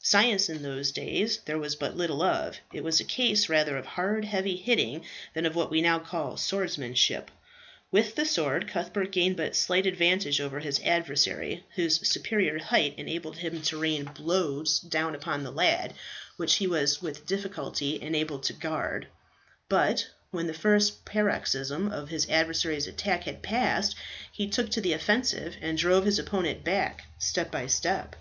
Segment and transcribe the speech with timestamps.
[0.00, 3.84] Science in those days there was but little of; it was a case rather of
[3.84, 7.30] hard, heavy hitting, than of what we now call swordsmanship.
[7.90, 13.36] With the sword Cuthbert gained but slight advantage over his adversary, whose superior height enabled
[13.36, 15.92] him to rain blows down upon the lad,
[16.38, 19.06] which he was with difficulty enabled to guard;
[19.68, 23.94] but when the first paroxysm of his adversary's attack had passed,
[24.32, 28.16] he took to the offensive, and drove his opponent back step by step.